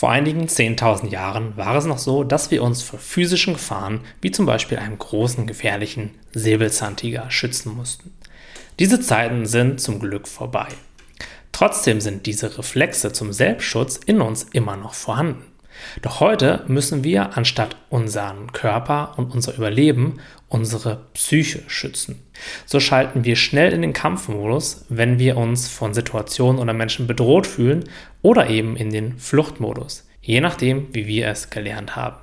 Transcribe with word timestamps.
Vor 0.00 0.10
einigen 0.10 0.46
10.000 0.46 1.08
Jahren 1.10 1.58
war 1.58 1.76
es 1.76 1.84
noch 1.84 1.98
so, 1.98 2.24
dass 2.24 2.50
wir 2.50 2.62
uns 2.62 2.80
vor 2.82 2.98
physischen 2.98 3.52
Gefahren, 3.52 4.00
wie 4.22 4.30
zum 4.30 4.46
Beispiel 4.46 4.78
einem 4.78 4.96
großen, 4.96 5.46
gefährlichen 5.46 6.12
Säbelzahntiger, 6.32 7.30
schützen 7.30 7.76
mussten. 7.76 8.14
Diese 8.78 9.02
Zeiten 9.02 9.44
sind 9.44 9.78
zum 9.78 10.00
Glück 10.00 10.26
vorbei. 10.26 10.68
Trotzdem 11.52 12.00
sind 12.00 12.24
diese 12.24 12.56
Reflexe 12.56 13.12
zum 13.12 13.34
Selbstschutz 13.34 14.00
in 14.06 14.22
uns 14.22 14.44
immer 14.54 14.74
noch 14.74 14.94
vorhanden. 14.94 15.44
Doch 16.02 16.20
heute 16.20 16.64
müssen 16.66 17.04
wir 17.04 17.36
anstatt 17.36 17.76
unseren 17.88 18.52
Körper 18.52 19.14
und 19.16 19.32
unser 19.32 19.54
Überleben 19.56 20.20
unsere 20.48 21.06
Psyche 21.14 21.62
schützen. 21.68 22.22
So 22.66 22.80
schalten 22.80 23.24
wir 23.24 23.36
schnell 23.36 23.72
in 23.72 23.82
den 23.82 23.92
Kampfmodus, 23.92 24.84
wenn 24.88 25.18
wir 25.18 25.36
uns 25.36 25.68
von 25.68 25.94
Situationen 25.94 26.60
oder 26.60 26.72
Menschen 26.72 27.06
bedroht 27.06 27.46
fühlen 27.46 27.84
oder 28.22 28.48
eben 28.48 28.76
in 28.76 28.90
den 28.90 29.18
Fluchtmodus, 29.18 30.08
je 30.20 30.40
nachdem, 30.40 30.88
wie 30.92 31.06
wir 31.06 31.28
es 31.28 31.50
gelernt 31.50 31.96
haben. 31.96 32.16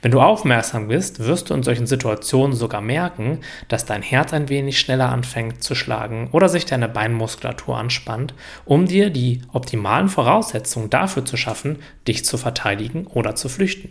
Wenn 0.00 0.10
du 0.10 0.20
aufmerksam 0.20 0.88
bist, 0.88 1.20
wirst 1.20 1.50
du 1.50 1.54
in 1.54 1.62
solchen 1.62 1.86
Situationen 1.86 2.56
sogar 2.56 2.80
merken, 2.80 3.40
dass 3.68 3.84
dein 3.84 4.02
Herz 4.02 4.32
ein 4.32 4.48
wenig 4.48 4.78
schneller 4.78 5.10
anfängt 5.10 5.62
zu 5.62 5.74
schlagen 5.74 6.28
oder 6.32 6.48
sich 6.48 6.66
deine 6.66 6.88
Beinmuskulatur 6.88 7.76
anspannt, 7.76 8.34
um 8.64 8.86
dir 8.86 9.10
die 9.10 9.42
optimalen 9.52 10.08
Voraussetzungen 10.08 10.90
dafür 10.90 11.24
zu 11.24 11.36
schaffen, 11.36 11.78
dich 12.06 12.24
zu 12.24 12.38
verteidigen 12.38 13.06
oder 13.06 13.34
zu 13.34 13.48
flüchten. 13.48 13.90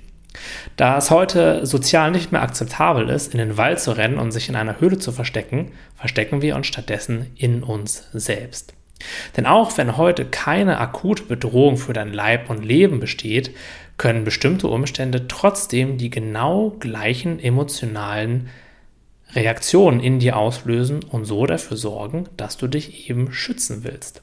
Da 0.77 0.97
es 0.97 1.11
heute 1.11 1.65
sozial 1.65 2.11
nicht 2.11 2.31
mehr 2.31 2.41
akzeptabel 2.41 3.09
ist, 3.09 3.33
in 3.33 3.39
den 3.39 3.57
Wald 3.57 3.79
zu 3.79 3.91
rennen 3.91 4.17
und 4.17 4.31
sich 4.31 4.49
in 4.49 4.55
einer 4.55 4.79
Höhle 4.79 4.97
zu 4.97 5.11
verstecken, 5.11 5.71
verstecken 5.95 6.41
wir 6.41 6.55
uns 6.55 6.67
stattdessen 6.67 7.31
in 7.35 7.63
uns 7.63 8.07
selbst. 8.13 8.73
Denn 9.37 9.45
auch 9.45 9.77
wenn 9.77 9.97
heute 9.97 10.25
keine 10.25 10.79
akute 10.79 11.23
Bedrohung 11.23 11.77
für 11.77 11.93
dein 11.93 12.13
Leib 12.13 12.49
und 12.49 12.63
Leben 12.63 12.99
besteht, 12.99 13.51
können 13.97 14.23
bestimmte 14.23 14.67
Umstände 14.67 15.27
trotzdem 15.27 15.97
die 15.97 16.09
genau 16.09 16.71
gleichen 16.79 17.39
emotionalen 17.39 18.49
Reaktionen 19.33 19.99
in 19.99 20.19
dir 20.19 20.37
auslösen 20.37 21.03
und 21.03 21.25
so 21.25 21.45
dafür 21.45 21.77
sorgen, 21.77 22.27
dass 22.35 22.57
du 22.57 22.67
dich 22.67 23.09
eben 23.09 23.31
schützen 23.31 23.83
willst. 23.83 24.21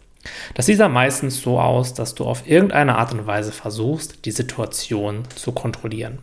Das 0.54 0.66
sieht 0.66 0.80
dann 0.80 0.92
meistens 0.92 1.40
so 1.40 1.58
aus, 1.60 1.94
dass 1.94 2.14
du 2.14 2.24
auf 2.24 2.48
irgendeine 2.48 2.96
Art 2.96 3.12
und 3.12 3.26
Weise 3.26 3.52
versuchst, 3.52 4.24
die 4.24 4.30
Situation 4.30 5.22
zu 5.34 5.52
kontrollieren. 5.52 6.18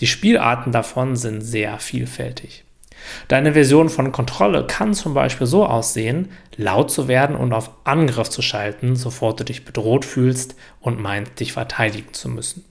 Die 0.00 0.06
Spielarten 0.06 0.72
davon 0.72 1.16
sind 1.16 1.40
sehr 1.40 1.78
vielfältig. 1.78 2.64
Deine 3.28 3.52
Version 3.52 3.88
von 3.88 4.12
Kontrolle 4.12 4.66
kann 4.66 4.94
zum 4.94 5.14
Beispiel 5.14 5.46
so 5.46 5.64
aussehen, 5.64 6.30
laut 6.56 6.90
zu 6.90 7.08
werden 7.08 7.36
und 7.36 7.52
auf 7.52 7.70
Angriff 7.84 8.28
zu 8.28 8.42
schalten, 8.42 8.96
sofort 8.96 9.40
du 9.40 9.44
dich 9.44 9.64
bedroht 9.64 10.04
fühlst 10.04 10.54
und 10.80 11.00
meinst, 11.00 11.40
dich 11.40 11.52
verteidigen 11.52 12.12
zu 12.12 12.28
müssen. 12.28 12.64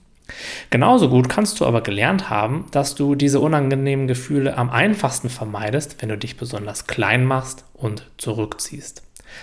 Genauso 0.70 1.08
gut 1.08 1.28
kannst 1.28 1.60
du 1.60 1.66
aber 1.66 1.80
gelernt 1.80 2.30
haben, 2.30 2.66
dass 2.70 2.94
du 2.94 3.14
diese 3.14 3.40
unangenehmen 3.40 4.06
Gefühle 4.06 4.56
am 4.56 4.70
einfachsten 4.70 5.28
vermeidest, 5.28 6.00
wenn 6.00 6.08
du 6.08 6.16
dich 6.16 6.36
besonders 6.36 6.86
klein 6.86 7.24
machst 7.24 7.64
und 7.74 8.06
zurückziehst. 8.16 9.02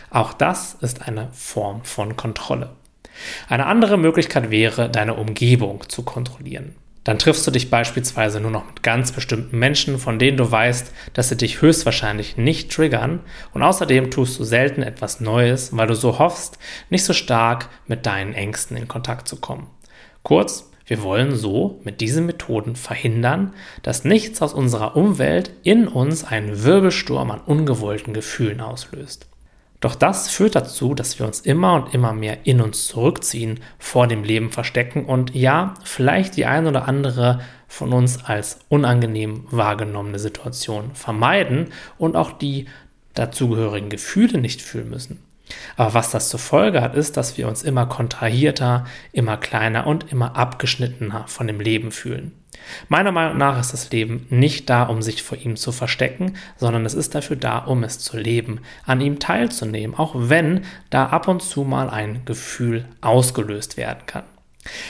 Auch 0.10 0.34
das 0.34 0.76
ist 0.82 1.08
eine 1.08 1.30
Form 1.34 1.84
von 1.84 2.16
Kontrolle. 2.16 2.72
Eine 3.50 3.66
andere 3.66 3.98
Möglichkeit 3.98 4.52
wäre, 4.52 4.90
deine 4.90 5.16
Umgebung 5.16 5.84
zu 5.88 6.04
kontrollieren. 6.04 6.76
Dann 7.08 7.20
triffst 7.20 7.48
du 7.48 7.52
dich 7.52 7.70
beispielsweise 7.70 8.42
nur 8.42 8.52
noch 8.52 8.68
mit 8.68 8.84
ganz 8.84 9.14
bestimmten 9.14 9.58
Menschen, 9.58 9.98
von 9.98 10.20
denen 10.20 10.36
du 10.36 10.52
weißt, 10.52 10.92
dass 11.14 11.30
sie 11.30 11.38
dich 11.38 11.62
höchstwahrscheinlich 11.62 12.36
nicht 12.36 12.70
triggern 12.70 13.22
und 13.54 13.64
außerdem 13.64 14.12
tust 14.12 14.38
du 14.38 14.44
selten 14.44 14.84
etwas 14.84 15.22
Neues, 15.22 15.70
weil 15.72 15.88
du 15.88 15.96
so 15.96 16.20
hoffst, 16.20 16.60
nicht 16.90 17.06
so 17.06 17.14
stark 17.14 17.70
mit 17.88 18.06
deinen 18.06 18.34
Ängsten 18.34 18.76
in 18.76 18.90
Kontakt 18.90 19.30
zu 19.30 19.38
kommen. 19.38 19.68
Kurz, 20.22 20.70
wir 20.86 21.02
wollen 21.02 21.34
so 21.34 21.80
mit 21.86 22.02
diesen 22.02 22.26
Methoden 22.26 22.76
verhindern, 22.76 23.54
dass 23.84 24.04
nichts 24.04 24.42
aus 24.42 24.54
unserer 24.54 24.98
Umwelt 24.98 25.52
in 25.64 25.88
uns 25.88 26.26
einen 26.26 26.66
Wirbelsturm 26.66 27.32
an 27.32 27.40
ungewollten 27.40 28.14
Gefühlen 28.14 28.60
auslöst. 28.60 29.30
Doch 29.80 29.94
das 29.94 30.30
führt 30.30 30.56
dazu, 30.56 30.96
dass 30.96 31.20
wir 31.20 31.28
uns 31.28 31.40
immer 31.40 31.76
und 31.76 31.94
immer 31.94 32.12
mehr 32.12 32.48
in 32.48 32.62
uns 32.62 32.88
zurückziehen, 32.88 33.60
vor 33.78 34.08
dem 34.08 34.24
Leben 34.24 34.52
verstecken 34.52 35.06
und 35.06 35.36
ja, 35.36 35.76
vielleicht 35.84 36.36
die 36.36 36.48
ein 36.48 36.66
oder 36.66 36.88
andere 36.88 37.42
von 37.68 37.94
uns 37.94 38.26
als 38.26 38.60
unangenehm 38.70 39.46
wahrgenommene 39.52 40.18
Situation 40.18 40.92
vermeiden 40.96 41.70
und 42.00 42.16
auch 42.16 42.32
die 42.32 42.66
dazugehörigen 43.14 43.90
Gefühle 43.90 44.40
nicht 44.40 44.62
fühlen 44.62 44.90
müssen. 44.90 45.27
Aber 45.76 45.94
was 45.94 46.12
das 46.12 46.30
zur 46.30 46.40
Folge 46.40 46.82
hat, 46.82 46.96
ist, 46.96 47.18
dass 47.18 47.38
wir 47.38 47.48
uns 47.48 47.64
immer 47.64 47.86
kontrahierter, 47.86 48.86
immer 49.12 49.38
kleiner 49.38 49.88
und 49.88 50.12
immer 50.12 50.36
abgeschnittener 50.36 51.26
von 51.28 51.48
dem 51.48 51.60
Leben 51.60 51.92
fühlen. 51.92 52.34
Meiner 52.90 53.12
Meinung 53.12 53.38
nach 53.38 53.60
ist 53.60 53.74
das 53.74 53.92
Leben 53.92 54.26
nicht 54.30 54.70
da, 54.70 54.84
um 54.84 55.02
sich 55.02 55.24
vor 55.24 55.38
ihm 55.38 55.56
zu 55.56 55.72
verstecken, 55.72 56.36
sondern 56.58 56.86
es 56.86 56.94
ist 56.94 57.16
dafür 57.16 57.36
da, 57.36 57.60
um 57.60 57.84
es 57.84 58.00
zu 58.00 58.18
leben, 58.18 58.60
an 58.86 59.00
ihm 59.00 59.20
teilzunehmen, 59.20 59.98
auch 59.98 60.14
wenn 60.16 60.66
da 60.90 61.08
ab 61.08 61.28
und 61.28 61.42
zu 61.42 61.64
mal 61.64 61.90
ein 61.90 62.24
Gefühl 62.26 62.86
ausgelöst 63.02 63.78
werden 63.78 64.06
kann. 64.06 64.24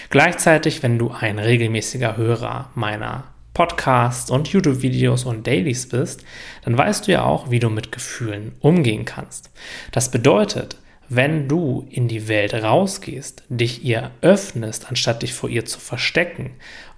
Gleichzeitig, 0.10 0.82
wenn 0.82 0.98
du 0.98 1.12
ein 1.12 1.38
regelmäßiger 1.38 2.18
Hörer 2.18 2.72
meiner 2.74 3.26
Podcasts 3.58 4.30
und 4.30 4.50
YouTube-Videos 4.50 5.24
und 5.24 5.48
Dailies 5.48 5.90
bist, 5.90 6.24
dann 6.64 6.78
weißt 6.78 7.08
du 7.08 7.12
ja 7.12 7.24
auch, 7.24 7.50
wie 7.50 7.58
du 7.58 7.72
mit 7.72 7.92
Gefühlen 7.92 8.52
umgehen 8.60 9.04
kannst. 9.04 9.50
Das 9.92 10.12
bedeutet, 10.12 10.78
wenn 11.10 11.48
du 11.48 11.88
in 11.90 12.08
die 12.08 12.28
Welt 12.28 12.54
rausgehst, 12.54 13.42
dich 13.50 13.84
ihr 13.84 14.12
öffnest, 14.22 14.90
anstatt 14.90 15.24
dich 15.24 15.34
vor 15.34 15.50
ihr 15.50 15.66
zu 15.66 15.80
verstecken 15.80 16.52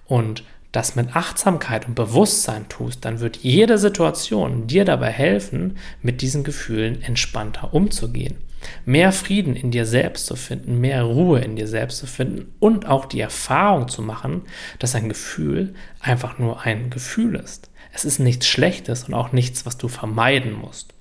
und 0.04 0.44
das 0.72 0.96
mit 0.96 1.16
Achtsamkeit 1.16 1.88
und 1.88 1.94
Bewusstsein 1.94 2.68
tust, 2.68 3.04
dann 3.04 3.20
wird 3.20 3.38
jede 3.38 3.78
Situation 3.78 4.66
dir 4.66 4.84
dabei 4.84 5.10
helfen, 5.10 5.78
mit 6.02 6.22
diesen 6.22 6.44
Gefühlen 6.44 7.02
entspannter 7.02 7.74
umzugehen 7.74 8.36
mehr 8.84 9.12
Frieden 9.12 9.56
in 9.56 9.70
dir 9.70 9.86
selbst 9.86 10.26
zu 10.26 10.36
finden, 10.36 10.80
mehr 10.80 11.02
Ruhe 11.02 11.40
in 11.40 11.56
dir 11.56 11.66
selbst 11.66 11.98
zu 11.98 12.06
finden 12.06 12.52
und 12.58 12.86
auch 12.86 13.06
die 13.06 13.20
Erfahrung 13.20 13.88
zu 13.88 14.02
machen, 14.02 14.42
dass 14.78 14.94
ein 14.94 15.08
Gefühl 15.08 15.74
einfach 16.00 16.38
nur 16.38 16.62
ein 16.62 16.90
Gefühl 16.90 17.36
ist. 17.36 17.70
Es 17.92 18.04
ist 18.04 18.18
nichts 18.18 18.46
Schlechtes 18.46 19.04
und 19.04 19.14
auch 19.14 19.32
nichts, 19.32 19.66
was 19.66 19.76
du 19.76 19.88
vermeiden 19.88 20.52
musst. 20.52 20.94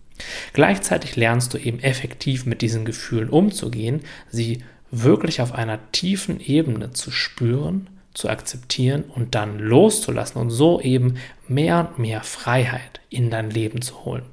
Gleichzeitig 0.54 1.16
lernst 1.16 1.54
du 1.54 1.58
eben 1.58 1.80
effektiv 1.80 2.46
mit 2.46 2.62
diesen 2.62 2.84
Gefühlen 2.84 3.30
umzugehen, 3.30 4.02
sie 4.30 4.64
wirklich 4.92 5.42
auf 5.42 5.54
einer 5.54 5.80
tiefen 5.92 6.40
Ebene 6.40 6.92
zu 6.92 7.12
spüren, 7.12 7.88
zu 8.14 8.30
akzeptieren 8.30 9.04
und 9.16 9.36
dann 9.36 9.60
loszulassen 9.60 10.42
und 10.42 10.50
so 10.50 10.82
eben 10.82 11.16
mehr 11.48 11.80
und 11.80 12.00
mehr 12.00 12.24
Freiheit 12.24 13.00
in 13.10 13.30
dein 13.30 13.50
Leben 13.50 13.82
zu 13.82 14.06
holen. 14.06 14.24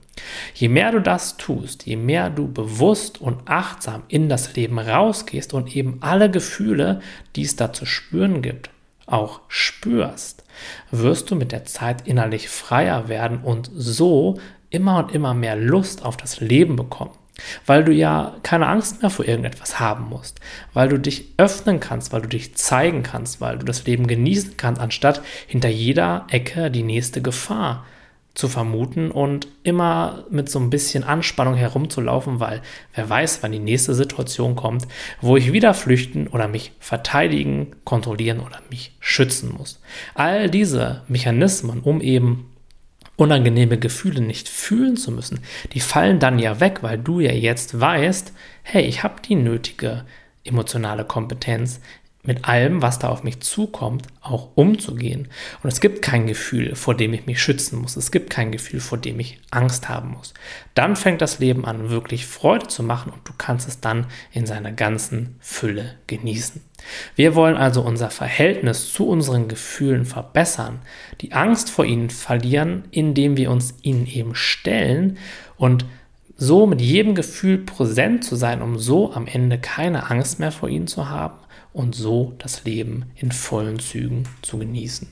Je 0.54 0.68
mehr 0.68 0.92
du 0.92 1.00
das 1.00 1.36
tust, 1.36 1.86
je 1.86 1.96
mehr 1.96 2.30
du 2.30 2.50
bewusst 2.50 3.20
und 3.20 3.42
achtsam 3.44 4.02
in 4.08 4.28
das 4.28 4.56
Leben 4.56 4.78
rausgehst 4.78 5.52
und 5.52 5.76
eben 5.76 5.98
alle 6.00 6.30
Gefühle, 6.30 7.00
die 7.36 7.42
es 7.42 7.56
da 7.56 7.72
zu 7.72 7.84
spüren 7.84 8.40
gibt, 8.40 8.70
auch 9.06 9.40
spürst, 9.48 10.44
wirst 10.90 11.30
du 11.30 11.36
mit 11.36 11.52
der 11.52 11.64
Zeit 11.64 12.08
innerlich 12.08 12.48
freier 12.48 13.08
werden 13.08 13.40
und 13.42 13.70
so 13.74 14.38
immer 14.70 14.98
und 14.98 15.12
immer 15.12 15.34
mehr 15.34 15.56
Lust 15.56 16.04
auf 16.04 16.16
das 16.16 16.40
Leben 16.40 16.76
bekommen. 16.76 17.12
Weil 17.66 17.84
du 17.84 17.92
ja 17.92 18.36
keine 18.42 18.66
Angst 18.66 19.02
mehr 19.02 19.10
vor 19.10 19.26
irgendetwas 19.26 19.78
haben 19.78 20.08
musst, 20.08 20.40
weil 20.72 20.88
du 20.88 20.98
dich 20.98 21.34
öffnen 21.36 21.80
kannst, 21.80 22.12
weil 22.12 22.22
du 22.22 22.28
dich 22.28 22.54
zeigen 22.56 23.02
kannst, 23.02 23.40
weil 23.40 23.58
du 23.58 23.66
das 23.66 23.86
Leben 23.86 24.06
genießen 24.06 24.56
kannst, 24.56 24.80
anstatt 24.80 25.22
hinter 25.46 25.68
jeder 25.68 26.26
Ecke 26.30 26.70
die 26.70 26.82
nächste 26.82 27.20
Gefahr 27.22 27.84
zu 28.36 28.48
vermuten 28.48 29.10
und 29.10 29.48
immer 29.62 30.24
mit 30.30 30.50
so 30.50 30.58
ein 30.58 30.68
bisschen 30.68 31.04
Anspannung 31.04 31.54
herumzulaufen, 31.54 32.38
weil 32.38 32.60
wer 32.94 33.08
weiß, 33.08 33.42
wann 33.42 33.52
die 33.52 33.58
nächste 33.58 33.94
Situation 33.94 34.56
kommt, 34.56 34.86
wo 35.22 35.38
ich 35.38 35.52
wieder 35.52 35.72
flüchten 35.72 36.26
oder 36.28 36.46
mich 36.46 36.72
verteidigen, 36.78 37.74
kontrollieren 37.84 38.40
oder 38.40 38.60
mich 38.68 38.92
schützen 39.00 39.54
muss. 39.56 39.80
All 40.14 40.50
diese 40.50 41.02
Mechanismen, 41.08 41.80
um 41.80 42.02
eben 42.02 42.50
unangenehme 43.16 43.78
Gefühle 43.78 44.20
nicht 44.20 44.48
fühlen 44.48 44.96
zu 44.96 45.10
müssen, 45.10 45.40
die 45.72 45.80
fallen 45.80 46.18
dann 46.18 46.38
ja 46.38 46.60
weg, 46.60 46.82
weil 46.82 46.98
du 46.98 47.20
ja 47.20 47.32
jetzt 47.32 47.80
weißt, 47.80 48.32
hey, 48.62 48.84
ich 48.84 49.02
habe 49.02 49.22
die 49.22 49.34
nötige 49.34 50.04
emotionale 50.44 51.04
Kompetenz, 51.04 51.80
mit 52.26 52.46
allem, 52.46 52.82
was 52.82 52.98
da 52.98 53.08
auf 53.08 53.22
mich 53.22 53.40
zukommt, 53.40 54.06
auch 54.20 54.50
umzugehen. 54.54 55.28
Und 55.62 55.68
es 55.68 55.80
gibt 55.80 56.02
kein 56.02 56.26
Gefühl, 56.26 56.74
vor 56.74 56.94
dem 56.94 57.12
ich 57.12 57.26
mich 57.26 57.40
schützen 57.40 57.80
muss. 57.80 57.96
Es 57.96 58.10
gibt 58.10 58.30
kein 58.30 58.52
Gefühl, 58.52 58.80
vor 58.80 58.98
dem 58.98 59.20
ich 59.20 59.40
Angst 59.50 59.88
haben 59.88 60.10
muss. 60.10 60.34
Dann 60.74 60.96
fängt 60.96 61.22
das 61.22 61.38
Leben 61.38 61.64
an, 61.64 61.90
wirklich 61.90 62.26
Freude 62.26 62.66
zu 62.66 62.82
machen 62.82 63.12
und 63.12 63.26
du 63.28 63.32
kannst 63.36 63.68
es 63.68 63.80
dann 63.80 64.06
in 64.32 64.46
seiner 64.46 64.72
ganzen 64.72 65.36
Fülle 65.40 65.94
genießen. 66.06 66.62
Wir 67.14 67.34
wollen 67.34 67.56
also 67.56 67.82
unser 67.82 68.10
Verhältnis 68.10 68.92
zu 68.92 69.08
unseren 69.08 69.48
Gefühlen 69.48 70.04
verbessern, 70.04 70.80
die 71.20 71.32
Angst 71.32 71.70
vor 71.70 71.84
ihnen 71.84 72.10
verlieren, 72.10 72.84
indem 72.90 73.36
wir 73.36 73.50
uns 73.50 73.74
ihnen 73.82 74.06
eben 74.06 74.34
stellen 74.34 75.18
und 75.56 75.84
so 76.36 76.66
mit 76.66 76.80
jedem 76.80 77.14
Gefühl 77.14 77.58
präsent 77.58 78.24
zu 78.24 78.36
sein, 78.36 78.62
um 78.62 78.78
so 78.78 79.12
am 79.12 79.26
Ende 79.26 79.58
keine 79.58 80.10
Angst 80.10 80.38
mehr 80.38 80.52
vor 80.52 80.68
ihnen 80.68 80.86
zu 80.86 81.08
haben 81.08 81.38
und 81.72 81.94
so 81.94 82.34
das 82.38 82.64
Leben 82.64 83.06
in 83.16 83.32
vollen 83.32 83.78
Zügen 83.78 84.24
zu 84.42 84.58
genießen. 84.58 85.08